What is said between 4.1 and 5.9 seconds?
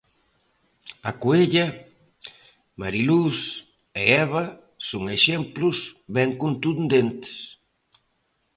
Eva son exemplos